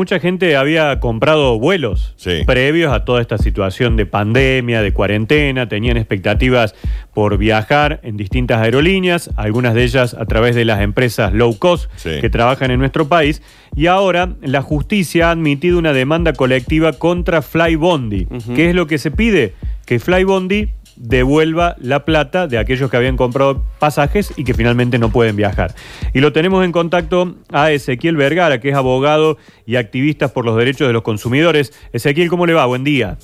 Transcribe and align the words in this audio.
mucha 0.00 0.18
gente 0.18 0.56
había 0.56 0.98
comprado 0.98 1.58
vuelos 1.58 2.14
Sí. 2.16 2.42
previos 2.46 2.90
a 2.90 3.04
toda 3.04 3.20
esta 3.20 3.36
situación 3.36 3.96
de 3.96 4.06
pandemia, 4.06 4.80
de 4.80 4.94
cuarentena, 4.94 5.68
tenían 5.68 5.98
expectativas 5.98 6.74
por 7.12 7.36
viajar 7.36 8.00
en 8.02 8.16
distintas 8.16 8.62
aerolíneas, 8.62 9.28
algunas 9.36 9.74
de 9.74 9.84
ellas 9.84 10.14
a 10.14 10.24
través 10.24 10.54
de 10.54 10.64
las 10.64 10.80
empresas 10.80 11.34
low 11.34 11.58
cost 11.58 11.90
Sí. 11.96 12.12
que 12.22 12.30
trabajan 12.30 12.70
en 12.70 12.78
nuestro 12.80 13.08
país, 13.08 13.42
y 13.76 13.88
ahora 13.88 14.30
la 14.40 14.62
justicia 14.62 15.28
ha 15.28 15.32
admitido 15.32 15.78
una 15.78 15.92
demanda 15.92 16.32
colectiva 16.32 16.94
contra 16.94 17.42
Flybondi. 17.42 18.26
¿Qué 18.56 18.70
es 18.70 18.74
lo 18.74 18.86
que 18.86 18.96
se 18.96 19.10
pide? 19.10 19.52
Que 19.84 19.98
Flybondi 19.98 20.70
devuelva 21.02 21.76
la 21.78 22.04
plata 22.04 22.46
de 22.46 22.58
aquellos 22.58 22.90
que 22.90 22.96
habían 22.96 23.16
comprado 23.16 23.64
pasajes 23.78 24.34
y 24.36 24.44
que 24.44 24.52
finalmente 24.52 24.98
no 24.98 25.10
pueden 25.10 25.34
viajar. 25.34 25.74
Y 26.12 26.20
lo 26.20 26.32
tenemos 26.32 26.62
en 26.62 26.72
contacto 26.72 27.36
a 27.50 27.72
Ezequiel 27.72 28.16
Vergara, 28.16 28.60
que 28.60 28.68
es 28.68 28.74
abogado 28.74 29.38
y 29.64 29.76
activista 29.76 30.28
por 30.28 30.44
los 30.44 30.58
derechos 30.58 30.86
de 30.86 30.92
los 30.92 31.02
consumidores. 31.02 31.72
Ezequiel, 31.94 32.28
¿cómo 32.28 32.44
le 32.44 32.52
va? 32.52 32.66
Buen 32.66 32.84
día. 32.84 33.16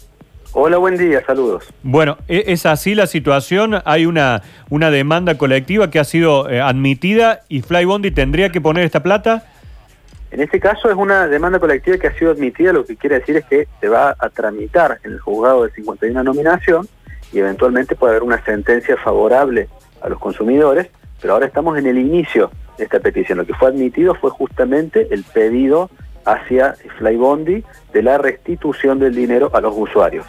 Hola, 0.53 0.79
buen 0.79 0.97
día, 0.97 1.23
saludos. 1.27 1.71
Bueno, 1.83 2.17
¿e- 2.29 2.45
¿es 2.47 2.65
así 2.65 2.95
la 2.95 3.07
situación? 3.07 3.77
Hay 3.85 4.07
una, 4.07 4.43
una 4.71 4.91
demanda 4.91 5.37
colectiva 5.37 5.91
que 5.91 5.99
ha 5.99 6.05
sido 6.05 6.49
eh, 6.49 6.63
admitida 6.63 7.41
y 7.51 7.61
Flybondi 7.61 8.11
tendría 8.11 8.49
que 8.49 8.63
poner 8.63 8.85
esta 8.85 9.03
plata. 9.03 9.45
En 10.31 10.41
este 10.41 10.59
caso 10.59 10.89
es 10.89 10.97
una 10.97 11.29
demanda 11.29 11.59
colectiva 11.59 11.99
que 11.99 12.07
ha 12.07 12.19
sido 12.19 12.31
admitida, 12.31 12.73
lo 12.73 12.87
que 12.87 12.97
quiere 12.97 13.19
decir 13.19 13.37
es 13.37 13.45
que 13.45 13.69
se 13.83 13.89
va 13.89 14.17
a 14.19 14.31
tramitar 14.31 14.99
en 15.05 15.13
el 15.13 15.21
juzgado 15.21 15.65
de 15.65 15.73
51 15.73 16.23
nominación 16.23 16.89
y 17.33 17.39
eventualmente 17.39 17.95
puede 17.97 18.13
haber 18.13 18.23
una 18.23 18.43
sentencia 18.45 18.97
favorable 18.97 19.69
a 20.01 20.09
los 20.09 20.19
consumidores, 20.19 20.89
pero 21.21 21.35
ahora 21.35 21.47
estamos 21.47 21.79
en 21.79 21.87
el 21.87 21.99
inicio 21.99 22.51
de 22.79 22.85
esta 22.85 23.01
petición. 23.01 23.39
Lo 23.39 23.47
que 23.47 23.55
fue 23.55 23.69
admitido 23.69 24.15
fue 24.15 24.31
justamente 24.31 25.09
el 25.11 25.25
pedido 25.25 25.91
hacia 26.25 26.75
Flybondi 26.99 27.65
de 27.93 28.03
la 28.03 28.19
restitución 28.19 28.99
del 28.99 29.15
dinero 29.15 29.51
a 29.55 29.61
los 29.61 29.75
usuarios. 29.77 30.27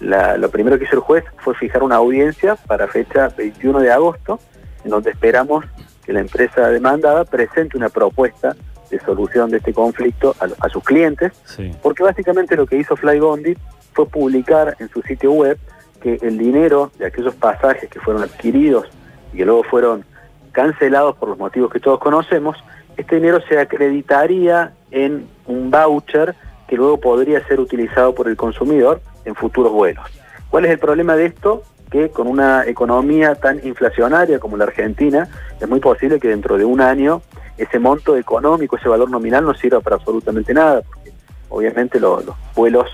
La- 0.00 0.36
lo 0.36 0.50
primero 0.50 0.78
que 0.78 0.84
hizo 0.84 0.94
el 0.96 1.00
juez 1.00 1.24
fue 1.38 1.54
fijar 1.54 1.82
una 1.82 1.96
audiencia 1.96 2.54
para 2.56 2.86
fecha 2.86 3.28
21 3.36 3.80
de 3.80 3.90
agosto, 3.90 4.38
en 4.84 4.90
donde 4.90 5.10
esperamos 5.10 5.64
que 6.04 6.12
la 6.12 6.20
empresa 6.20 6.68
demandada 6.68 7.24
presente 7.24 7.76
una 7.76 7.88
propuesta 7.88 8.54
de 8.90 9.00
solución 9.00 9.50
de 9.50 9.58
este 9.58 9.74
conflicto 9.74 10.34
a, 10.40 10.46
a 10.66 10.68
sus 10.70 10.82
clientes, 10.84 11.32
Sí. 11.44 11.70
porque 11.82 12.02
básicamente 12.02 12.56
lo 12.56 12.66
que 12.66 12.76
hizo 12.76 12.96
Flybondi 12.96 13.54
fue 13.92 14.06
publicar 14.06 14.76
en 14.78 14.88
su 14.88 15.02
sitio 15.02 15.32
web 15.32 15.58
que 16.00 16.18
el 16.22 16.38
dinero 16.38 16.90
de 16.98 17.06
aquellos 17.06 17.34
pasajes 17.34 17.88
que 17.90 18.00
fueron 18.00 18.22
adquiridos 18.22 18.86
y 19.32 19.38
que 19.38 19.44
luego 19.44 19.62
fueron 19.64 20.04
cancelados 20.52 21.16
por 21.16 21.28
los 21.28 21.38
motivos 21.38 21.70
que 21.72 21.80
todos 21.80 21.98
conocemos, 22.00 22.56
este 22.96 23.16
dinero 23.16 23.40
se 23.48 23.58
acreditaría 23.58 24.72
en 24.90 25.26
un 25.46 25.70
voucher 25.70 26.34
que 26.66 26.76
luego 26.76 26.98
podría 26.98 27.46
ser 27.46 27.60
utilizado 27.60 28.14
por 28.14 28.28
el 28.28 28.36
consumidor 28.36 29.00
en 29.24 29.34
futuros 29.34 29.72
vuelos. 29.72 30.04
¿Cuál 30.50 30.64
es 30.64 30.70
el 30.72 30.78
problema 30.78 31.14
de 31.16 31.26
esto? 31.26 31.62
Que 31.90 32.10
con 32.10 32.26
una 32.26 32.66
economía 32.66 33.34
tan 33.34 33.64
inflacionaria 33.66 34.38
como 34.38 34.56
la 34.56 34.64
Argentina, 34.64 35.28
es 35.60 35.68
muy 35.68 35.80
posible 35.80 36.18
que 36.20 36.28
dentro 36.28 36.58
de 36.58 36.64
un 36.64 36.80
año 36.80 37.22
ese 37.56 37.78
monto 37.78 38.16
económico, 38.16 38.76
ese 38.76 38.88
valor 38.88 39.10
nominal 39.10 39.44
no 39.44 39.54
sirva 39.54 39.80
para 39.80 39.96
absolutamente 39.96 40.52
nada, 40.54 40.82
porque 40.82 41.12
obviamente 41.48 41.98
lo- 41.98 42.20
los 42.20 42.36
vuelos 42.54 42.86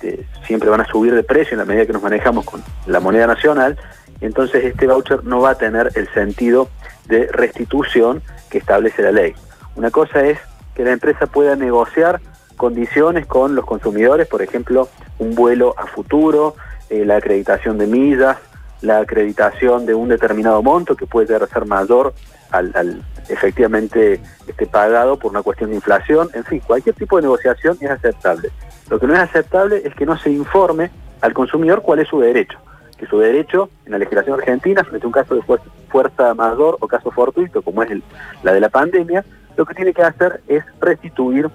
este, 0.00 0.26
siempre 0.46 0.70
van 0.70 0.80
a 0.80 0.86
subir 0.86 1.14
de 1.14 1.22
precio 1.22 1.52
en 1.52 1.58
la 1.58 1.64
medida 1.66 1.84
que 1.84 1.92
nos 1.92 2.02
manejamos 2.02 2.46
con 2.46 2.62
la 2.86 3.00
moneda 3.00 3.26
nacional, 3.26 3.76
entonces 4.22 4.64
este 4.64 4.86
voucher 4.86 5.24
no 5.24 5.40
va 5.40 5.50
a 5.50 5.54
tener 5.58 5.92
el 5.94 6.08
sentido 6.14 6.68
de 7.06 7.26
restitución 7.26 8.22
que 8.48 8.58
establece 8.58 9.02
la 9.02 9.12
ley. 9.12 9.34
Una 9.76 9.90
cosa 9.90 10.24
es 10.24 10.38
que 10.74 10.84
la 10.84 10.92
empresa 10.92 11.26
pueda 11.26 11.54
negociar 11.54 12.20
condiciones 12.56 13.26
con 13.26 13.54
los 13.54 13.66
consumidores, 13.66 14.26
por 14.26 14.40
ejemplo, 14.40 14.88
un 15.18 15.34
vuelo 15.34 15.74
a 15.76 15.86
futuro, 15.86 16.56
eh, 16.88 17.04
la 17.04 17.16
acreditación 17.16 17.76
de 17.76 17.86
millas, 17.86 18.38
la 18.80 19.00
acreditación 19.00 19.84
de 19.84 19.94
un 19.94 20.08
determinado 20.08 20.62
monto 20.62 20.96
que 20.96 21.06
puede 21.06 21.26
llegar 21.26 21.42
a 21.42 21.46
ser 21.46 21.66
mayor 21.66 22.14
al, 22.50 22.72
al 22.74 23.02
efectivamente 23.28 24.20
este, 24.46 24.66
pagado 24.66 25.18
por 25.18 25.30
una 25.30 25.42
cuestión 25.42 25.70
de 25.70 25.76
inflación. 25.76 26.30
En 26.32 26.44
fin, 26.44 26.60
cualquier 26.66 26.94
tipo 26.94 27.16
de 27.16 27.22
negociación 27.22 27.76
es 27.80 27.90
aceptable. 27.90 28.50
Lo 28.90 28.98
que 28.98 29.06
no 29.06 29.14
es 29.14 29.20
aceptable 29.20 29.82
es 29.84 29.94
que 29.94 30.04
no 30.04 30.18
se 30.18 30.30
informe 30.30 30.90
al 31.20 31.32
consumidor 31.32 31.80
cuál 31.80 32.00
es 32.00 32.08
su 32.08 32.20
derecho. 32.20 32.58
Que 32.98 33.06
su 33.06 33.18
derecho 33.18 33.70
en 33.86 33.92
la 33.92 33.98
legislación 33.98 34.38
argentina, 34.38 34.84
frente 34.84 35.06
a 35.06 35.08
un 35.08 35.12
caso 35.12 35.34
de 35.34 35.42
fuerza, 35.88 36.34
mayor 36.34 36.76
o 36.80 36.88
caso 36.88 37.10
fortuito, 37.10 37.62
como 37.62 37.82
es 37.82 37.90
el- 37.90 38.02
la 38.42 38.52
de 38.52 38.60
la 38.60 38.68
pandemia, 38.68 39.24
lo 39.56 39.64
que 39.64 39.74
tiene 39.74 39.94
que 39.94 40.02
hacer 40.02 40.40
es 40.48 40.64
restituir 40.80 41.48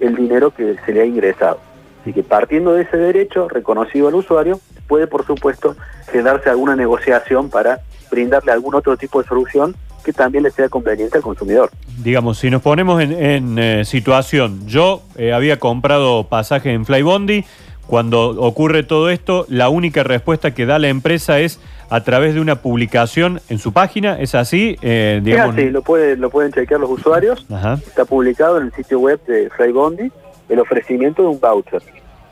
el 0.00 0.14
dinero 0.14 0.52
que 0.52 0.76
se 0.84 0.92
le 0.92 1.00
ha 1.00 1.04
ingresado. 1.04 1.58
Así 2.02 2.12
que 2.12 2.22
partiendo 2.22 2.74
de 2.74 2.82
ese 2.82 2.96
derecho 2.96 3.48
reconocido 3.48 4.08
al 4.08 4.14
usuario, 4.14 4.60
puede 4.86 5.06
por 5.06 5.24
supuesto 5.24 5.76
generarse 6.10 6.50
alguna 6.50 6.76
negociación 6.76 7.48
para 7.48 7.80
brindarle 8.12 8.52
algún 8.52 8.74
otro 8.74 8.96
tipo 8.96 9.20
de 9.20 9.26
solución 9.26 9.74
que 10.04 10.12
también 10.12 10.44
le 10.44 10.50
sea 10.50 10.68
conveniente 10.68 11.16
al 11.16 11.22
consumidor. 11.22 11.70
Digamos, 12.02 12.38
si 12.38 12.50
nos 12.50 12.60
ponemos 12.60 13.02
en, 13.02 13.12
en, 13.12 13.58
eh, 13.58 13.84
situación, 13.84 14.66
yo 14.66 15.02
eh, 15.16 15.32
había 15.32 15.58
comprado 15.58 16.28
pasaje 16.28 16.72
en 16.72 16.84
Flybondi, 16.84 17.44
cuando 17.86 18.30
ocurre 18.40 18.82
todo 18.82 19.10
esto, 19.10 19.46
la 19.48 19.68
única 19.68 20.02
respuesta 20.02 20.54
que 20.54 20.66
da 20.66 20.78
la 20.78 20.88
empresa 20.88 21.40
es 21.40 21.60
a 21.90 22.02
través 22.02 22.34
de 22.34 22.40
una 22.40 22.56
publicación 22.56 23.40
en 23.48 23.58
su 23.58 23.72
página, 23.72 24.18
¿es 24.18 24.34
así? 24.34 24.76
Eh, 24.82 25.20
digamos, 25.22 25.56
así, 25.56 25.70
lo, 25.70 25.82
puede, 25.82 26.16
lo 26.16 26.30
pueden 26.30 26.52
chequear 26.52 26.80
los 26.80 26.90
usuarios. 26.90 27.46
Ajá. 27.50 27.74
Está 27.74 28.04
publicado 28.04 28.58
en 28.58 28.66
el 28.66 28.72
sitio 28.72 28.98
web 28.98 29.20
de 29.26 29.50
Flybondi 29.50 30.10
el 30.48 30.58
ofrecimiento 30.58 31.22
de 31.22 31.28
un 31.28 31.40
voucher, 31.40 31.82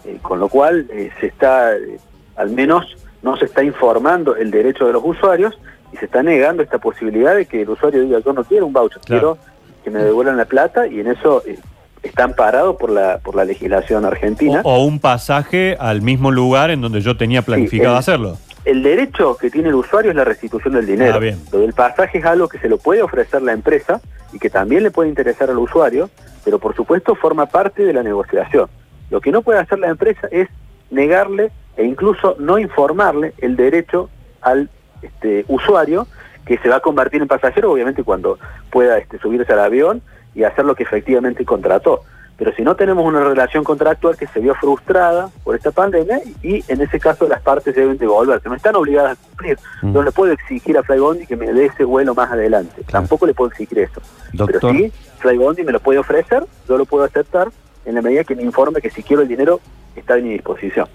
Eh, 0.05 0.19
con 0.23 0.41
lo 0.41 0.49
cual 0.49 0.87
se 1.21 1.27
está, 1.27 1.73
al 2.37 2.51
menos 2.51 2.97
no 3.23 3.37
se 3.37 3.45
está 3.47 3.63
informando 3.63 4.37
el 4.37 4.51
derecho 4.51 4.87
de 4.87 4.93
los 4.93 5.03
usuarios 5.05 5.59
y 5.93 5.97
se 5.97 6.05
está 6.07 6.23
negando 6.23 6.63
esta 6.63 6.79
posibilidad 6.79 7.35
de 7.35 7.47
que 7.47 7.63
el 7.63 7.71
usuario 7.71 8.03
diga 8.03 8.21
yo 8.25 8.33
no 8.33 8.45
quiero 8.45 8.67
un 8.67 8.73
voucher, 8.73 9.01
Claro. 9.03 9.37
quiero 9.37 9.39
que 9.85 9.91
me 9.91 10.03
devuelvan 10.05 10.37
la 10.37 10.45
plata 10.45 10.87
y 10.87 11.01
en 11.01 11.09
eso 11.09 11.43
eh, 11.47 11.59
está 12.03 12.25
amparado 12.25 12.77
por 12.79 12.91
la, 12.91 13.19
por 13.19 13.35
la 13.35 13.45
legislación 13.45 14.05
argentina. 14.05 14.61
O, 14.65 14.77
o 14.77 14.85
un 14.85 15.01
pasaje 15.01 15.77
al 15.81 16.03
mismo 16.03 16.31
lugar 16.31 16.71
en 16.71 16.81
donde 16.81 17.01
yo 17.01 17.17
tenía 17.17 17.43
planificado 17.43 17.93
el- 17.95 17.99
hacerlo. 17.99 18.37
El 18.67 18.83
derecho 18.83 19.37
que 19.39 19.51
tiene 19.51 19.71
el 19.71 19.75
usuario 19.75 20.11
es 20.11 20.17
la 20.17 20.25
restitución 20.25 20.75
del 20.75 20.85
dinero. 20.85 21.15
Ah, 21.15 21.19
bien. 21.19 21.39
Lo 21.51 21.61
del 21.61 21.73
pasaje 21.73 22.19
es 22.19 22.25
algo 22.27 22.47
que 22.47 22.59
se 22.59 22.69
lo 22.69 22.77
puede 22.77 23.01
ofrecer 23.03 23.41
la 23.41 23.53
empresa 23.53 24.03
y 24.35 24.39
que 24.39 24.51
también 24.51 24.83
le 24.83 24.91
puede 24.91 25.09
interesar 25.09 25.49
al 25.49 25.57
usuario, 25.59 26.11
pero 26.45 26.59
por 26.59 26.77
supuesto 26.77 27.15
forma 27.15 27.47
parte 27.47 27.85
de 27.85 27.95
la 27.95 28.03
negociación. 28.03 28.69
Lo 29.09 29.21
que 29.23 29.31
no 29.33 29.41
puede 29.41 29.59
hacer 29.61 29.79
la 29.79 29.89
empresa 29.89 30.29
es 30.31 30.49
negarle 30.91 31.51
e 31.81 31.85
incluso 31.87 32.37
no 32.39 32.59
informarle 32.59 33.33
el 33.39 33.57
derecho 33.57 34.11
al 34.43 34.69
este, 35.01 35.47
usuario 35.49 36.07
que 36.45 36.59
se 36.59 36.69
va 36.69 36.77
a 36.77 36.81
convertir 36.81 37.23
en 37.23 37.29
pasajero, 37.29 37.73
obviamente 37.73 38.05
cuando 38.05 38.39
pueda 38.71 38.99
este, 38.99 39.19
subirse 39.19 39.51
al 39.55 39.61
avión 39.61 40.03
y 40.35 40.43
hacer 40.45 40.67
lo 40.67 40.75
que 40.75 40.83
efectivamente 40.83 41.43
contrató. 41.47 42.03
Pero 42.37 42.53
si 42.53 42.63
no 42.65 42.77
tenemos 42.77 43.07
una 43.07 43.21
relación 43.21 43.65
contractual 43.65 44.19
que 44.19 44.27
se 44.27 44.41
vio 44.41 44.55
frustrada 44.57 45.31
por 45.43 45.57
esta 45.57 45.71
pandemia 45.71 46.21
y 46.43 46.63
en 46.69 46.83
ese 46.83 47.01
caso 47.01 47.27
las 47.27 47.41
partes 47.41 47.75
deben 47.75 47.97
devolverse, 47.97 48.51
no 48.51 48.57
están 48.57 48.77
obligadas 48.77 49.19
a 49.19 49.23
cumplir. 49.29 49.59
Mm. 49.81 49.93
No 49.95 50.03
le 50.03 50.13
puedo 50.13 50.33
exigir 50.33 50.77
a 50.77 50.83
Flybondi 50.83 51.27
que 51.27 51.37
me 51.37 51.51
dé 51.51 51.65
ese 51.65 51.85
vuelo 51.85 52.15
más 52.15 52.31
adelante. 52.31 52.83
Claro. 52.83 53.07
Tampoco 53.07 53.27
le 53.27 53.33
puedo 53.33 53.51
exigir 53.51 53.79
eso. 53.79 54.03
Doctor. 54.35 54.61
Pero 54.61 54.75
sí, 54.75 54.93
Flybondi 55.21 55.63
me 55.63 55.73
lo 55.73 55.81
puede 55.81 55.99
ofrecer, 55.99 56.45
yo 56.69 56.77
lo 56.77 56.85
puedo 56.85 57.05
aceptar 57.05 57.49
en 57.87 57.95
la 57.95 58.03
medida 58.03 58.25
que 58.25 58.37
me 58.37 58.43
informe 58.43 58.83
que 58.83 58.91
si 58.91 59.03
quiero 59.03 59.23
el 59.23 59.29
dinero 59.29 59.61
está 60.01 60.15
a 60.15 60.19
mi 60.19 60.31
disposición. 60.31 60.87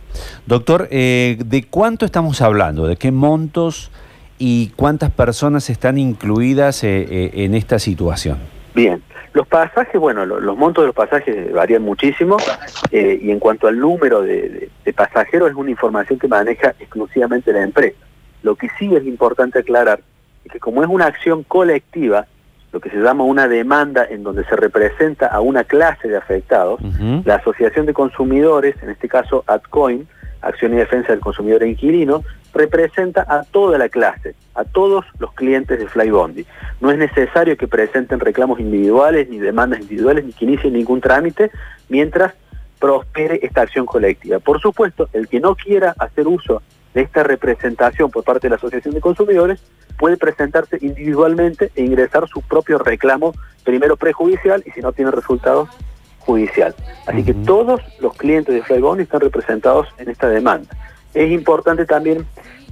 Doctor, 0.45 0.87
eh, 0.91 1.37
¿de 1.45 1.63
cuánto 1.63 2.05
estamos 2.05 2.41
hablando? 2.41 2.87
¿De 2.87 2.97
qué 2.97 3.11
montos 3.11 3.91
y 4.37 4.69
cuántas 4.75 5.11
personas 5.11 5.69
están 5.69 5.97
incluidas 5.97 6.83
eh, 6.83 7.07
eh, 7.09 7.31
en 7.45 7.55
esta 7.55 7.79
situación? 7.79 8.37
Bien, 8.73 9.01
los 9.33 9.47
pasajes, 9.47 9.99
bueno, 9.99 10.25
lo- 10.25 10.39
los 10.39 10.57
montos 10.57 10.83
de 10.83 10.87
los 10.87 10.95
pasajes 10.95 11.51
varían 11.53 11.81
muchísimo 11.81 12.37
eh, 12.91 13.19
y 13.21 13.31
en 13.31 13.39
cuanto 13.39 13.67
al 13.67 13.79
número 13.79 14.21
de, 14.21 14.49
de- 14.49 14.69
de 14.83 14.93
pasajeros 14.93 15.49
es 15.49 15.55
una 15.55 15.71
información 15.71 16.19
que 16.19 16.27
maneja 16.27 16.75
exclusivamente 16.79 17.51
la 17.53 17.63
empresa. 17.63 17.97
Lo 18.43 18.55
que 18.55 18.67
sí 18.77 18.93
es 18.95 19.05
importante 19.05 19.59
aclarar 19.59 20.01
es 20.43 20.51
que 20.51 20.59
como 20.59 20.83
es 20.83 20.89
una 20.89 21.05
acción 21.05 21.43
colectiva, 21.43 22.27
lo 22.75 22.81
que 22.81 22.89
se 22.89 22.97
llama 22.97 23.23
una 23.23 23.47
demanda 23.47 24.05
en 24.05 24.21
donde 24.21 24.43
se 24.43 24.55
representa 24.57 25.27
a 25.27 25.39
una 25.39 25.63
clase 25.63 26.09
de 26.09 26.17
afectados, 26.17 26.81
la 27.23 27.35
Asociación 27.35 27.85
de 27.85 27.93
Consumidores, 27.93 28.75
en 28.83 28.89
este 28.89 29.07
caso 29.07 29.45
AdCoin, 29.47 30.05
Acción 30.41 30.73
y 30.73 30.75
Defensa 30.75 31.13
del 31.13 31.21
Consumidor 31.21 31.63
e 31.63 31.69
Inquilino, 31.69 32.25
representa 32.53 33.25
a 33.29 33.43
toda 33.43 33.77
la 33.77 33.87
clase, 33.87 34.35
a 34.55 34.65
todos 34.65 35.05
los 35.19 35.31
clientes 35.31 35.79
de 35.79 35.87
Flybondi. 35.87 36.45
No 36.81 36.91
es 36.91 36.97
necesario 36.97 37.55
que 37.55 37.65
presenten 37.65 38.19
reclamos 38.19 38.59
individuales, 38.59 39.29
ni 39.29 39.39
demandas 39.39 39.79
individuales, 39.79 40.25
ni 40.25 40.33
que 40.33 40.43
inicien 40.43 40.73
ningún 40.73 40.99
trámite, 40.99 41.51
mientras 41.87 42.33
prospere 42.77 43.39
esta 43.41 43.61
acción 43.61 43.85
colectiva. 43.85 44.39
Por 44.39 44.59
supuesto, 44.59 45.07
el 45.13 45.29
que 45.29 45.39
no 45.39 45.55
quiera 45.55 45.95
hacer 45.97 46.27
uso 46.27 46.61
de 46.95 47.01
esta 47.01 47.23
representación 47.23 48.09
por 48.09 48.23
parte 48.23 48.47
de 48.47 48.51
la 48.51 48.55
Asociación 48.55 48.93
de 48.93 49.01
Consumidores 49.01 49.59
puede 49.99 50.17
presentarse 50.17 50.77
individualmente 50.81 51.69
e 51.75 51.83
ingresar 51.83 52.27
su 52.27 52.41
propio 52.41 52.79
reclamo, 52.79 53.33
primero 53.63 53.97
prejudicial 53.97 54.63
y 54.65 54.71
si 54.71 54.79
no 54.79 54.93
tiene 54.93 55.11
resultados, 55.11 55.69
judicial. 56.19 56.73
Así 57.05 57.23
que 57.23 57.33
todos 57.33 57.81
los 57.99 58.15
clientes 58.15 58.55
de 58.55 58.63
Flybondi 58.63 59.03
están 59.03 59.21
representados 59.21 59.87
en 59.99 60.09
esta 60.09 60.27
demanda. 60.27 60.75
Es 61.13 61.31
importante 61.31 61.85
también 61.85 62.25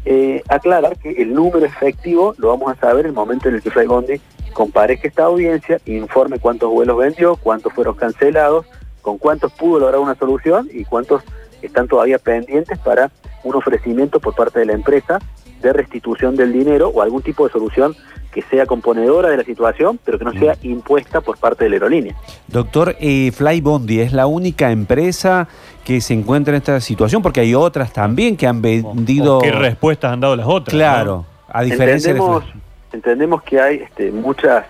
eh, 0.06 0.42
aclarar 0.50 0.98
que 0.98 1.12
el 1.12 1.34
número 1.34 1.66
efectivo 1.66 2.34
lo 2.38 2.48
vamos 2.48 2.72
a 2.72 2.80
saber 2.80 3.06
en 3.06 3.10
el 3.12 3.14
momento 3.14 3.50
en 3.50 3.56
el 3.56 3.62
que 3.62 3.70
Flybondi 3.72 4.22
comparezca 4.54 5.08
esta 5.08 5.26
audiencia, 5.26 5.80
informe 5.86 6.40
cuántos 6.40 6.72
vuelos 6.72 6.98
vendió, 6.98 7.36
cuántos 7.36 7.74
fueron 7.74 7.96
cancelados, 7.96 8.66
con 9.02 9.18
cuántos 9.18 9.52
pudo 9.52 9.80
lograr 9.80 10.00
una 10.00 10.16
solución 10.16 10.70
y 10.72 10.86
cuántos 10.86 11.24
están 11.62 11.88
todavía 11.88 12.20
pendientes 12.20 12.80
para 12.80 13.12
un 13.44 13.56
ofrecimiento 13.56 14.20
por 14.20 14.36
parte 14.36 14.60
de 14.60 14.66
la 14.66 14.74
empresa 14.74 15.20
de 15.62 15.74
restitución 15.74 16.36
del 16.36 16.52
dinero 16.52 16.90
o 16.90 17.02
algún 17.02 17.22
tipo 17.22 17.46
de 17.46 17.52
solución 17.52 17.96
que 18.34 18.42
sea 18.42 18.66
componedora 18.66 19.30
de 19.30 19.38
la 19.38 19.44
situación, 19.44 20.00
pero 20.04 20.18
que 20.18 20.26
no 20.26 20.34
sea 20.34 20.58
impuesta 20.64 21.22
por 21.22 21.38
parte 21.38 21.66
de 21.66 21.70
la 21.70 21.76
aerolínea. 21.76 22.16
Doctor, 22.48 22.96
eh, 23.00 23.32
Flybondi 23.32 24.00
es 24.00 24.12
la 24.12 24.26
única 24.26 24.72
empresa 24.72 25.48
que 25.86 26.02
se 26.02 26.14
encuentra 26.14 26.54
en 26.54 26.58
esta 26.58 26.82
situación, 26.82 27.22
porque 27.22 27.42
hay 27.42 27.54
otras 27.54 27.94
también 27.94 28.36
que 28.36 28.48
han 28.48 28.62
vendido... 28.62 29.40
¿Qué 29.40 29.52
respuestas 29.52 30.14
han 30.14 30.20
dado 30.20 30.36
las 30.36 30.48
otras? 30.48 30.74
Claro, 30.74 31.26
a 31.48 31.62
diferencia 31.62 32.12
entendemos, 32.12 32.46
de... 32.46 32.60
Entendemos 32.94 33.44
que 33.44 33.62
hay 33.62 33.76
este, 33.78 34.12
muchas 34.12 34.66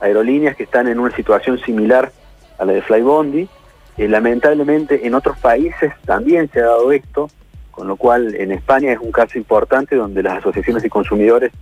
aerolíneas 0.00 0.54
que 0.54 0.64
están 0.64 0.86
en 0.86 0.98
una 0.98 1.14
situación 1.16 1.58
similar 1.60 2.12
a 2.58 2.64
la 2.64 2.74
de 2.74 2.82
Flybondi. 2.82 3.48
Eh, 3.96 4.08
lamentablemente 4.08 5.06
en 5.06 5.14
otros 5.14 5.38
países 5.38 5.92
también 6.04 6.50
se 6.52 6.60
ha 6.60 6.66
dado 6.66 6.92
esto, 6.92 7.30
con 7.76 7.86
lo 7.86 7.96
cual 7.96 8.34
en 8.34 8.52
España 8.52 8.90
es 8.90 8.98
un 8.98 9.12
caso 9.12 9.36
importante 9.36 9.96
donde 9.96 10.22
las 10.22 10.38
asociaciones 10.38 10.82
de 10.82 10.88
consumidores 10.88 11.52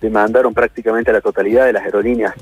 demandaron 0.00 0.54
prácticamente 0.54 1.10
a 1.10 1.14
la 1.14 1.20
totalidad 1.20 1.66
de 1.66 1.72
las 1.72 1.82
aerolíneas 1.82 2.32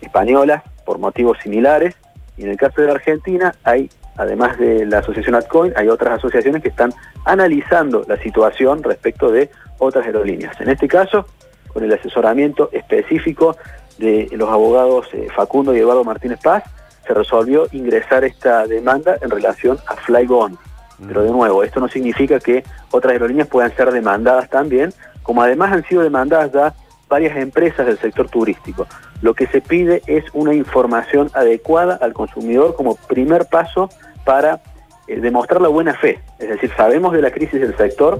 españolas 0.00 0.62
por 0.86 0.98
motivos 0.98 1.36
similares. 1.42 1.94
Y 2.38 2.44
en 2.44 2.50
el 2.50 2.56
caso 2.56 2.80
de 2.80 2.86
la 2.86 2.94
Argentina 2.94 3.54
hay, 3.62 3.90
además 4.16 4.58
de 4.58 4.86
la 4.86 5.00
asociación 5.00 5.34
AdCoin, 5.34 5.74
hay 5.76 5.88
otras 5.88 6.18
asociaciones 6.18 6.62
que 6.62 6.70
están 6.70 6.94
analizando 7.26 8.06
la 8.08 8.16
situación 8.16 8.82
respecto 8.82 9.30
de 9.30 9.50
otras 9.76 10.06
aerolíneas. 10.06 10.58
En 10.58 10.70
este 10.70 10.88
caso, 10.88 11.26
con 11.68 11.84
el 11.84 11.92
asesoramiento 11.92 12.70
específico 12.72 13.58
de 13.98 14.30
los 14.32 14.48
abogados 14.48 15.08
eh, 15.12 15.28
Facundo 15.36 15.76
y 15.76 15.80
Eduardo 15.80 16.04
Martínez 16.04 16.38
Paz, 16.42 16.64
se 17.06 17.12
resolvió 17.12 17.66
ingresar 17.72 18.24
esta 18.24 18.66
demanda 18.66 19.18
en 19.20 19.28
relación 19.28 19.78
a 19.86 19.96
Flybond. 19.96 20.56
Pero 21.06 21.22
de 21.22 21.30
nuevo, 21.30 21.62
esto 21.62 21.80
no 21.80 21.88
significa 21.88 22.40
que 22.40 22.64
otras 22.90 23.12
aerolíneas 23.12 23.48
puedan 23.48 23.74
ser 23.76 23.92
demandadas 23.92 24.48
también, 24.50 24.92
como 25.22 25.42
además 25.42 25.72
han 25.72 25.84
sido 25.84 26.02
demandadas 26.02 26.52
ya 26.52 26.74
varias 27.08 27.36
empresas 27.36 27.86
del 27.86 27.98
sector 27.98 28.28
turístico. 28.28 28.86
Lo 29.22 29.34
que 29.34 29.46
se 29.46 29.60
pide 29.60 30.02
es 30.06 30.24
una 30.32 30.54
información 30.54 31.30
adecuada 31.34 31.98
al 32.00 32.12
consumidor 32.12 32.74
como 32.76 32.96
primer 32.96 33.46
paso 33.46 33.88
para 34.24 34.60
eh, 35.06 35.20
demostrar 35.20 35.60
la 35.60 35.68
buena 35.68 35.94
fe. 35.94 36.20
Es 36.38 36.48
decir, 36.48 36.70
sabemos 36.76 37.12
de 37.12 37.22
la 37.22 37.30
crisis 37.30 37.60
del 37.60 37.76
sector, 37.76 38.18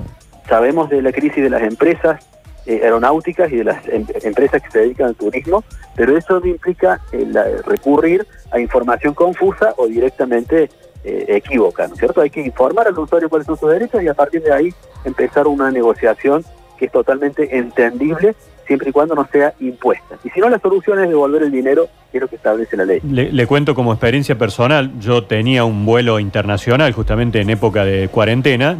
sabemos 0.49 0.89
de 0.89 1.03
la 1.03 1.13
crisis 1.13 1.43
de 1.43 1.51
las 1.51 1.63
empresas 1.63 2.27
eh, 2.67 2.81
aeronáuticas 2.83 3.51
y 3.53 3.57
de 3.57 3.65
las 3.65 3.87
em, 3.89 4.07
empresas 4.23 4.61
que 4.63 4.71
se 4.71 4.79
dedican 4.81 5.07
al 5.07 5.15
turismo, 5.15 5.65
pero 5.97 6.17
eso 6.17 6.41
no 6.41 6.47
implica 6.47 7.01
eh, 7.13 7.31
recurrir 7.65 8.27
a 8.51 8.59
información 8.59 9.15
confusa 9.15 9.75
o 9.77 9.87
directamente 9.87 10.71
equívoca, 11.05 11.87
¿no 11.87 11.95
es 11.95 12.01
cierto? 12.01 12.21
Hay 12.21 12.31
que 12.31 12.41
informar 12.41 12.87
al 12.87 12.99
usuario 12.99 13.29
cuáles 13.29 13.47
son 13.47 13.57
sus 13.57 13.71
derechos 13.71 14.03
y 14.03 14.09
a 14.09 14.15
partir 14.15 14.43
de 14.43 14.53
ahí 14.53 14.75
empezar 15.05 15.47
una 15.47 15.71
negociación 15.71 16.45
que 16.79 16.87
es 16.87 16.93
totalmente 16.93 17.57
entendible 17.57 18.35
siempre 18.67 18.91
y 18.91 18.93
cuando 18.93 19.15
no 19.15 19.27
sea 19.33 19.55
impuesta. 19.61 20.17
Y 20.23 20.31
si 20.31 20.41
no, 20.41 20.49
la 20.49 20.59
solución 20.59 21.03
es 21.03 21.09
devolver 21.09 21.43
el 21.43 21.51
dinero, 21.51 21.89
que 22.13 22.19
es 22.19 22.23
lo 22.23 22.29
que 22.29 22.37
establece 22.37 22.77
la 22.77 22.85
ley. 22.85 23.01
Le, 23.03 23.47
cuento 23.47 23.75
como 23.75 23.93
experiencia 23.93 24.37
personal, 24.37 24.93
yo 25.01 25.25
tenía 25.25 25.65
un 25.65 25.87
vuelo 25.87 26.21
internacional 26.21 26.93
justamente 26.93 27.41
en 27.41 27.51
época 27.51 27.85
de 27.85 28.09
cuarentena 28.09 28.77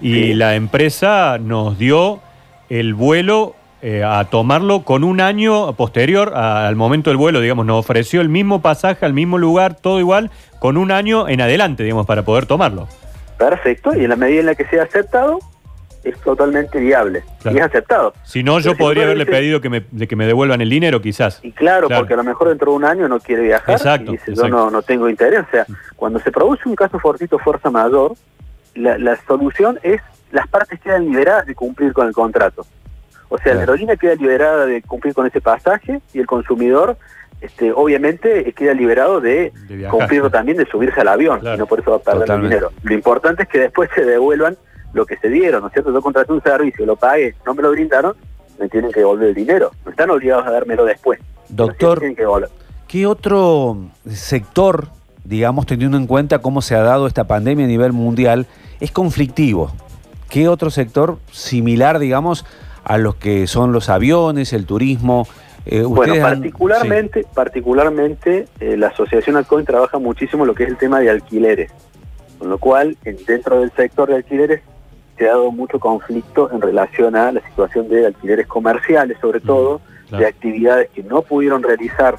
y 0.00 0.34
la 0.34 0.56
empresa 0.56 1.38
nos 1.38 1.78
dio 1.78 2.20
el 2.68 2.94
vuelo 2.94 3.54
eh, 3.80 4.02
a 4.04 4.24
tomarlo 4.24 4.82
con 4.82 5.04
un 5.04 5.20
año 5.20 5.72
posterior 5.74 6.34
al 6.34 6.74
momento 6.76 7.10
del 7.10 7.16
vuelo, 7.16 7.40
digamos, 7.40 7.64
nos 7.64 7.78
ofreció 7.78 8.20
el 8.20 8.28
mismo 8.28 8.60
pasaje 8.60 9.06
al 9.06 9.12
mismo 9.12 9.38
lugar, 9.38 9.76
todo 9.76 10.00
igual, 10.00 10.30
con 10.58 10.76
un 10.76 10.90
año 10.90 11.28
en 11.28 11.40
adelante, 11.40 11.84
digamos, 11.84 12.06
para 12.06 12.24
poder 12.24 12.46
tomarlo. 12.46 12.88
Perfecto, 13.38 13.94
y 13.94 14.02
en 14.04 14.10
la 14.10 14.16
medida 14.16 14.40
en 14.40 14.46
la 14.46 14.54
que 14.56 14.64
sea 14.66 14.82
aceptado, 14.82 15.38
es 16.02 16.18
totalmente 16.20 16.80
viable 16.80 17.22
y 17.44 17.56
es 17.56 17.62
aceptado. 17.62 18.14
Si 18.24 18.42
no, 18.42 18.58
yo 18.60 18.76
podría 18.76 19.04
haberle 19.04 19.26
pedido 19.26 19.60
que 19.60 19.68
me, 19.68 19.84
de 19.90 20.08
que 20.08 20.16
me 20.16 20.26
devuelvan 20.26 20.60
el 20.60 20.70
dinero, 20.70 21.00
quizás. 21.00 21.40
Y 21.42 21.52
claro, 21.52 21.88
porque 21.88 22.14
a 22.14 22.16
lo 22.16 22.24
mejor 22.24 22.48
dentro 22.48 22.72
de 22.72 22.76
un 22.76 22.84
año 22.84 23.08
no 23.08 23.20
quiere 23.20 23.42
viajar 23.42 24.02
y 24.02 24.12
dice 24.12 24.34
yo 24.34 24.48
no, 24.48 24.70
no 24.70 24.82
tengo 24.82 25.08
interés. 25.08 25.40
O 25.40 25.50
sea, 25.50 25.66
cuando 25.96 26.18
se 26.20 26.32
produce 26.32 26.68
un 26.68 26.74
caso 26.74 26.98
fortito 26.98 27.38
fuerza 27.38 27.70
mayor, 27.70 28.14
la, 28.74 28.98
la 28.98 29.16
solución 29.26 29.78
es 29.82 30.00
las 30.30 30.46
partes 30.48 30.80
quedan 30.80 31.06
liberadas 31.06 31.46
de 31.46 31.54
cumplir 31.54 31.92
con 31.92 32.06
el 32.06 32.12
contrato. 32.12 32.66
O 33.28 33.38
sea, 33.38 33.54
la 33.54 33.60
aerolínea 33.60 33.96
queda 33.96 34.14
liberada 34.14 34.66
de 34.66 34.82
cumplir 34.82 35.14
con 35.14 35.26
ese 35.26 35.40
pasaje 35.40 36.00
y 36.12 36.18
el 36.18 36.26
consumidor 36.26 36.96
este, 37.40 37.72
obviamente 37.72 38.52
queda 38.52 38.74
liberado 38.74 39.20
de, 39.20 39.52
cumplirlo 39.90 40.30
también 40.30 40.58
de 40.58 40.66
subirse 40.66 41.00
al 41.00 41.08
avión 41.08 41.40
y 41.42 41.56
no 41.56 41.66
por 41.66 41.80
eso 41.80 41.92
va 41.92 41.96
a 41.98 42.00
perder 42.00 42.30
el 42.30 42.42
dinero. 42.42 42.72
Lo 42.82 42.94
importante 42.94 43.44
es 43.44 43.48
que 43.48 43.58
después 43.60 43.90
se 43.94 44.04
devuelvan 44.04 44.56
lo 44.92 45.06
que 45.06 45.16
se 45.18 45.28
dieron, 45.28 45.60
¿no 45.60 45.68
es 45.68 45.72
cierto? 45.72 45.92
Yo 45.92 46.02
contraté 46.02 46.32
un 46.32 46.42
servicio, 46.42 46.84
lo 46.86 46.96
pagué, 46.96 47.34
no 47.46 47.54
me 47.54 47.62
lo 47.62 47.70
brindaron, 47.70 48.14
me 48.58 48.68
tienen 48.68 48.90
que 48.90 49.00
devolver 49.00 49.28
el 49.28 49.34
dinero. 49.34 49.70
No 49.84 49.90
están 49.90 50.10
obligados 50.10 50.46
a 50.46 50.50
dármelo 50.50 50.84
después. 50.84 51.20
Doctor, 51.48 52.02
¿qué 52.88 53.06
otro 53.06 53.78
sector, 54.10 54.88
digamos, 55.24 55.66
teniendo 55.66 55.96
en 55.96 56.06
cuenta 56.06 56.40
cómo 56.40 56.60
se 56.60 56.74
ha 56.74 56.82
dado 56.82 57.06
esta 57.06 57.24
pandemia 57.24 57.66
a 57.66 57.68
nivel 57.68 57.92
mundial, 57.92 58.46
es 58.80 58.90
conflictivo? 58.90 59.70
¿Qué 60.28 60.48
otro 60.48 60.70
sector 60.70 61.18
similar, 61.30 61.98
digamos, 61.98 62.44
a 62.88 62.98
los 62.98 63.16
que 63.16 63.46
son 63.46 63.72
los 63.72 63.88
aviones, 63.88 64.52
el 64.52 64.66
turismo? 64.66 65.28
Eh, 65.66 65.82
bueno, 65.82 66.14
particularmente, 66.20 67.26
particularmente 67.34 68.46
eh, 68.58 68.76
la 68.76 68.88
Asociación 68.88 69.36
Alcoin 69.36 69.66
trabaja 69.66 69.98
muchísimo 69.98 70.46
lo 70.46 70.54
que 70.54 70.64
es 70.64 70.70
el 70.70 70.78
tema 70.78 70.98
de 70.98 71.10
alquileres, 71.10 71.70
con 72.38 72.48
lo 72.48 72.58
cual 72.58 72.96
dentro 73.26 73.60
del 73.60 73.70
sector 73.72 74.08
de 74.08 74.16
alquileres 74.16 74.62
se 75.18 75.26
ha 75.26 75.32
dado 75.32 75.50
mucho 75.50 75.78
conflicto 75.78 76.50
en 76.50 76.62
relación 76.62 77.16
a 77.16 77.32
la 77.32 77.46
situación 77.48 77.88
de 77.88 78.06
alquileres 78.06 78.46
comerciales, 78.46 79.18
sobre 79.20 79.40
todo, 79.40 79.80
de 80.10 80.26
actividades 80.26 80.88
que 80.90 81.02
no 81.02 81.20
pudieron 81.20 81.62
realizar, 81.62 82.16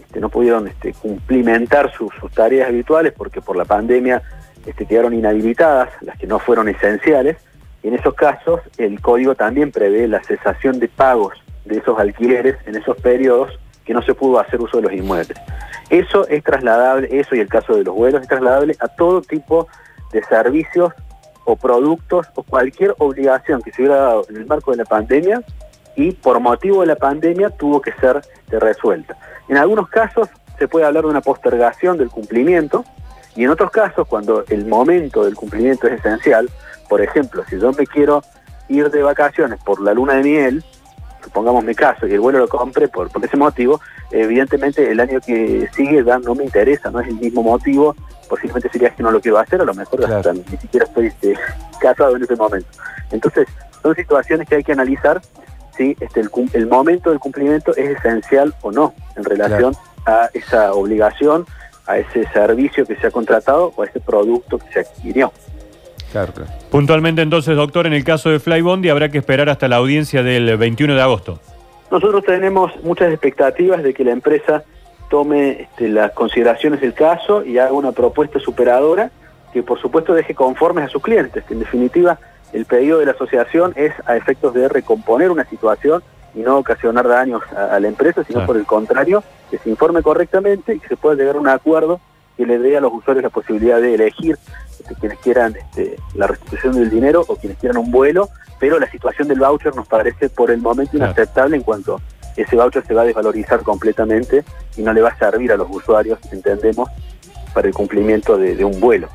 este, 0.00 0.20
no 0.20 0.30
pudieron 0.30 0.66
este, 0.68 0.94
cumplimentar 0.94 1.92
sus, 1.92 2.10
tareas 2.34 2.68
habituales 2.68 3.12
porque 3.12 3.42
por 3.42 3.56
la 3.56 3.66
pandemia 3.66 4.22
este, 4.64 4.86
quedaron 4.86 5.12
inhabilitadas, 5.12 5.90
las 6.00 6.16
que 6.16 6.26
no 6.26 6.38
fueron 6.38 6.68
esenciales. 6.68 7.36
En 7.86 7.94
esos 7.94 8.14
casos, 8.14 8.62
el 8.78 9.00
código 9.00 9.36
también 9.36 9.70
prevé 9.70 10.08
la 10.08 10.20
cesación 10.24 10.80
de 10.80 10.88
pagos 10.88 11.34
de 11.66 11.78
esos 11.78 11.96
alquileres 12.00 12.56
en 12.66 12.74
esos 12.74 12.96
periodos 12.96 13.56
que 13.84 13.94
no 13.94 14.02
se 14.02 14.12
pudo 14.12 14.40
hacer 14.40 14.60
uso 14.60 14.78
de 14.78 14.82
los 14.82 14.92
inmuebles. 14.92 15.38
Eso 15.88 16.26
es 16.26 16.42
trasladable, 16.42 17.08
eso 17.16 17.36
y 17.36 17.38
el 17.38 17.48
caso 17.48 17.76
de 17.76 17.84
los 17.84 17.94
vuelos 17.94 18.22
es 18.22 18.28
trasladable 18.28 18.74
a 18.80 18.88
todo 18.88 19.22
tipo 19.22 19.68
de 20.10 20.20
servicios 20.24 20.94
o 21.44 21.54
productos 21.54 22.26
o 22.34 22.42
cualquier 22.42 22.92
obligación 22.98 23.62
que 23.62 23.70
se 23.70 23.82
hubiera 23.82 23.98
dado 23.98 24.26
en 24.30 24.38
el 24.38 24.46
marco 24.46 24.72
de 24.72 24.78
la 24.78 24.84
pandemia 24.84 25.44
y 25.94 26.10
por 26.10 26.40
motivo 26.40 26.80
de 26.80 26.88
la 26.88 26.96
pandemia 26.96 27.50
tuvo 27.50 27.80
que 27.80 27.92
ser 28.00 28.20
resuelta. 28.48 29.16
En 29.48 29.58
algunos 29.58 29.88
casos 29.90 30.28
se 30.58 30.66
puede 30.66 30.86
hablar 30.86 31.04
de 31.04 31.10
una 31.10 31.20
postergación 31.20 31.98
del 31.98 32.10
cumplimiento 32.10 32.84
y 33.36 33.44
en 33.44 33.50
otros 33.50 33.70
casos 33.70 34.08
cuando 34.08 34.44
el 34.48 34.66
momento 34.66 35.24
del 35.24 35.36
cumplimiento 35.36 35.86
es 35.86 36.00
esencial, 36.00 36.50
por 36.88 37.00
ejemplo, 37.02 37.44
si 37.48 37.58
yo 37.58 37.72
me 37.72 37.86
quiero 37.86 38.22
ir 38.68 38.90
de 38.90 39.02
vacaciones 39.02 39.58
por 39.64 39.80
la 39.80 39.94
luna 39.94 40.14
de 40.14 40.22
miel, 40.22 40.64
supongamos 41.22 41.64
mi 41.64 41.74
caso, 41.74 42.06
y 42.06 42.12
el 42.12 42.20
vuelo 42.20 42.38
lo 42.38 42.48
compre 42.48 42.88
por, 42.88 43.10
por 43.10 43.24
ese 43.24 43.36
motivo, 43.36 43.80
evidentemente 44.10 44.90
el 44.90 45.00
año 45.00 45.20
que 45.20 45.68
sigue 45.74 46.04
ya 46.04 46.18
no 46.18 46.34
me 46.34 46.44
interesa, 46.44 46.90
no 46.90 47.00
es 47.00 47.08
el 47.08 47.16
mismo 47.16 47.42
motivo 47.42 47.94
posiblemente 48.26 48.68
sería 48.70 48.90
que 48.90 49.02
no 49.02 49.10
lo 49.10 49.20
quiero 49.20 49.38
hacer, 49.38 49.60
a 49.60 49.64
lo 49.64 49.74
mejor 49.74 50.00
ni 50.34 50.58
siquiera 50.58 50.86
estoy 50.86 51.06
este, 51.06 51.34
casado 51.80 52.16
en 52.16 52.22
ese 52.22 52.36
momento. 52.36 52.68
Entonces, 53.10 53.48
son 53.82 53.94
situaciones 53.94 54.48
que 54.48 54.56
hay 54.56 54.64
que 54.64 54.72
analizar 54.72 55.20
si 55.76 55.96
este, 56.00 56.20
el, 56.54 56.66
momento 56.66 57.10
del 57.10 57.18
cumplimiento 57.18 57.74
es 57.76 57.98
esencial 57.98 58.54
o 58.62 58.72
no 58.72 58.94
en 59.14 59.24
relación 59.24 59.76
a 60.06 60.30
esa 60.32 60.72
obligación, 60.72 61.46
a 61.86 61.98
ese 61.98 62.26
servicio 62.32 62.86
que 62.86 62.96
se 62.96 63.06
ha 63.06 63.10
contratado 63.10 63.72
o 63.76 63.82
a 63.82 63.86
ese 63.86 64.00
producto 64.00 64.58
que 64.58 64.72
se 64.72 64.80
adquirió. 64.80 65.32
Claro, 66.12 66.32
Puntualmente 66.70 67.22
entonces, 67.22 67.56
doctor, 67.56 67.86
en 67.86 67.92
el 67.92 68.04
caso 68.04 68.30
de 68.30 68.38
Flybondi 68.38 68.88
habrá 68.88 69.10
que 69.10 69.18
esperar 69.18 69.48
hasta 69.48 69.68
la 69.68 69.76
audiencia 69.76 70.22
del 70.22 70.56
21 70.56 70.94
de 70.94 71.02
agosto. 71.02 71.40
Nosotros 71.90 72.24
tenemos 72.24 72.72
muchas 72.82 73.12
expectativas 73.12 73.82
de 73.82 73.94
que 73.94 74.04
la 74.04 74.12
empresa 74.12 74.64
tome 75.08 75.62
este, 75.62 75.88
las 75.88 76.12
consideraciones 76.12 76.80
del 76.80 76.94
caso 76.94 77.44
y 77.44 77.58
haga 77.58 77.72
una 77.72 77.92
propuesta 77.92 78.40
superadora 78.40 79.10
que 79.52 79.62
por 79.62 79.80
supuesto 79.80 80.12
deje 80.12 80.34
conformes 80.34 80.84
a 80.84 80.88
sus 80.88 81.02
clientes, 81.02 81.44
que 81.44 81.54
en 81.54 81.60
definitiva 81.60 82.18
el 82.52 82.64
pedido 82.64 82.98
de 82.98 83.06
la 83.06 83.12
asociación 83.12 83.72
es 83.76 83.92
a 84.04 84.16
efectos 84.16 84.54
de 84.54 84.68
recomponer 84.68 85.30
una 85.30 85.44
situación 85.44 86.02
y 86.34 86.40
no 86.40 86.58
ocasionar 86.58 87.08
daños 87.08 87.42
a, 87.52 87.80
la 87.80 87.88
empresa, 87.88 88.22
sino 88.24 88.44
por 88.44 88.56
el 88.56 88.66
contrario, 88.66 89.22
que 89.50 89.58
se 89.58 89.70
informe 89.70 90.02
correctamente 90.02 90.74
y 90.74 90.80
que 90.80 90.88
se 90.88 90.96
pueda 90.96 91.16
llegar 91.16 91.36
a 91.36 91.40
un 91.40 91.48
acuerdo 91.48 92.00
que 92.36 92.44
le 92.44 92.58
dé 92.58 92.76
a 92.76 92.80
los 92.80 92.92
usuarios 92.92 93.22
la 93.22 93.30
posibilidad 93.30 93.80
de 93.80 93.94
elegir 93.94 94.36
este, 94.86 94.94
quienes 95.00 95.18
quieran 95.18 95.56
este, 95.56 95.96
la 96.14 96.28
restitución 96.28 96.74
del 96.74 96.90
dinero 96.90 97.24
o 97.26 97.36
quienes 97.36 97.58
quieran 97.58 97.78
un 97.78 97.90
vuelo, 97.90 98.28
pero 98.60 98.78
la 98.78 98.88
situación 98.90 99.26
del 99.28 99.40
voucher 99.40 99.74
nos 99.74 99.88
parece 99.88 100.28
por 100.28 100.50
el 100.50 100.58
momento 100.58 100.96
inaceptable 100.96 101.56
en 101.56 101.62
cuanto 101.62 102.00
ese 102.36 102.54
voucher 102.54 102.86
se 102.86 102.94
va 102.94 103.02
a 103.02 103.04
desvalorizar 103.04 103.62
completamente 103.62 104.44
y 104.76 104.82
no 104.82 104.92
le 104.92 105.00
va 105.00 105.08
a 105.08 105.18
servir 105.18 105.50
a 105.52 105.56
los 105.56 105.68
usuarios, 105.70 106.18
entendemos, 106.30 106.88
para 107.52 107.66
el 107.66 107.74
cumplimiento 107.74 108.36
de, 108.36 108.64
un 108.64 108.78
vuelo. 108.78 109.08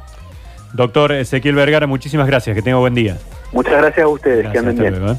Doctor 0.74 1.12
Ezequiel 1.14 1.56
Vergara, 1.56 1.88
muchísimas 1.88 2.28
gracias, 2.28 2.56
que 2.56 2.62
tenga 2.62 2.78
buen 2.78 2.96
día. 2.96 3.18
Muchas 3.52 3.74
gracias 3.74 4.06
a 4.06 4.08
ustedes, 4.08 4.50
que 4.50 4.58
anden 4.58 4.78
bien. 4.78 5.10
¿eh? 5.10 5.18